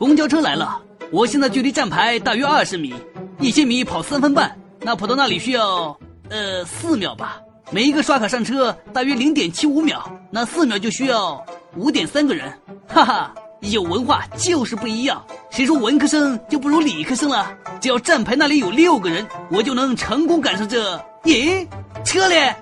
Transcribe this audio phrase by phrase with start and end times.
[0.00, 0.80] 公交车来了，
[1.12, 2.94] 我现在距离站牌大约二十米，
[3.38, 5.94] 一千米跑三分半，那跑到那里需要
[6.30, 7.38] 呃四秒吧。
[7.70, 11.44] 每一个刷卡上车大约零点七五秒，那四秒就需要
[11.76, 12.50] 五点三个人。
[12.88, 15.22] 哈哈，有文化就是不一样。
[15.50, 17.54] 谁说文科生就不如理科生了？
[17.78, 20.96] 只要站牌那里有六个人，我就能成功赶上这。
[21.24, 21.68] 咦，
[22.06, 22.56] 车嘞！